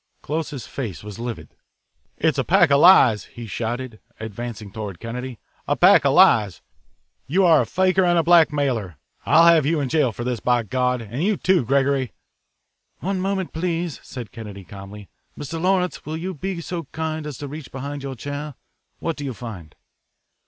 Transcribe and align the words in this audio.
Close's 0.23 0.65
face 0.65 1.03
was 1.03 1.19
livid. 1.19 1.55
"It's 2.17 2.39
a 2.39 2.43
pack 2.43 2.71
of 2.71 2.79
lies!" 2.79 3.25
he 3.25 3.45
shouted, 3.45 3.99
advancing 4.19 4.71
toward 4.71 4.99
Kennedy, 4.99 5.37
"a 5.67 5.75
pack 5.75 6.03
of 6.05 6.13
lies! 6.15 6.63
You 7.27 7.45
are 7.45 7.61
a 7.61 7.67
fakir 7.67 8.03
and 8.03 8.17
a 8.17 8.23
blackmailer. 8.23 8.97
I'll 9.27 9.45
have 9.45 9.63
you 9.63 9.79
in 9.79 9.89
jail 9.89 10.11
for 10.11 10.23
this, 10.23 10.39
by 10.39 10.63
God 10.63 11.03
and 11.03 11.21
you 11.23 11.37
too, 11.37 11.63
Gregory." 11.63 12.13
"One 13.01 13.21
moment, 13.21 13.53
please," 13.53 13.99
said 14.01 14.31
Kennedy 14.31 14.63
calmly. 14.63 15.07
"Mr. 15.37 15.61
Lawrence, 15.61 16.03
will 16.03 16.17
you 16.17 16.33
be 16.33 16.61
so 16.61 16.85
kind 16.85 17.27
as 17.27 17.37
to 17.37 17.47
reach 17.47 17.71
behind 17.71 18.01
your 18.01 18.15
chair? 18.15 18.55
What 18.97 19.17
do 19.17 19.23
you 19.23 19.35
find?" 19.35 19.75